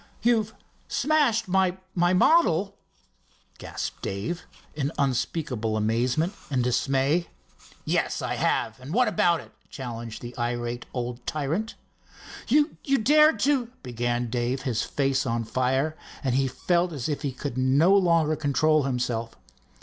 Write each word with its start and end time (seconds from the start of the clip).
"You've—smashed—my—model!" 0.23 2.75
gasped 3.59 4.01
Dave, 4.01 4.47
in 4.73 4.91
unspeakable 4.97 5.77
amazement 5.77 6.33
and 6.49 6.63
dismay. 6.63 7.27
"Yes, 7.85 8.19
I 8.19 8.33
have. 8.33 8.77
What 8.79 9.07
about 9.07 9.41
it?" 9.41 9.51
challenged 9.69 10.23
the 10.23 10.35
irate 10.39 10.87
old 10.91 11.23
tyrant. 11.27 11.75
"You 12.47 12.71
dared 12.81 13.39
to—" 13.41 13.67
began 13.83 14.31
Dave, 14.31 14.63
his 14.63 14.81
face 14.81 15.27
on 15.27 15.43
fire, 15.43 15.95
and 16.23 16.33
he 16.33 16.47
felt 16.47 16.91
as 16.93 17.07
if 17.07 17.21
he 17.21 17.31
could 17.31 17.55
no 17.55 17.95
longer 17.95 18.35
control 18.35 18.81
himself. 18.85 19.35